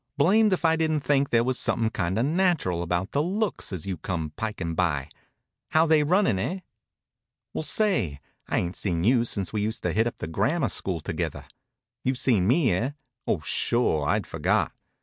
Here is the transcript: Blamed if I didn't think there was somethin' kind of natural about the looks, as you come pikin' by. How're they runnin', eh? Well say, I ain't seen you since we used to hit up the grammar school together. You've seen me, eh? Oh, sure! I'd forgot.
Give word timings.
Blamed 0.17 0.51
if 0.51 0.65
I 0.65 0.75
didn't 0.77 1.01
think 1.01 1.29
there 1.29 1.43
was 1.43 1.59
somethin' 1.59 1.91
kind 1.91 2.17
of 2.17 2.25
natural 2.25 2.81
about 2.81 3.11
the 3.11 3.21
looks, 3.21 3.71
as 3.71 3.85
you 3.85 3.97
come 3.97 4.31
pikin' 4.35 4.73
by. 4.73 5.07
How're 5.73 5.85
they 5.87 6.01
runnin', 6.01 6.39
eh? 6.39 6.61
Well 7.53 7.63
say, 7.63 8.19
I 8.47 8.57
ain't 8.57 8.75
seen 8.75 9.03
you 9.03 9.25
since 9.25 9.53
we 9.53 9.61
used 9.61 9.83
to 9.83 9.93
hit 9.93 10.07
up 10.07 10.17
the 10.17 10.25
grammar 10.25 10.69
school 10.69 11.01
together. 11.01 11.45
You've 12.03 12.17
seen 12.17 12.47
me, 12.47 12.73
eh? 12.73 12.91
Oh, 13.27 13.41
sure! 13.41 14.07
I'd 14.07 14.25
forgot. 14.25 14.71